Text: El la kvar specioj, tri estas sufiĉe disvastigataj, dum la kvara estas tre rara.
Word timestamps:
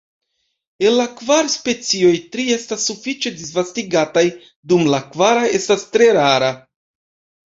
El 0.85 0.95
la 0.99 1.03
kvar 1.17 1.49
specioj, 1.55 2.13
tri 2.35 2.45
estas 2.55 2.85
sufiĉe 2.91 3.31
disvastigataj, 3.41 4.23
dum 4.73 4.89
la 4.95 5.01
kvara 5.11 5.45
estas 5.59 5.85
tre 5.97 6.09
rara. 6.19 6.49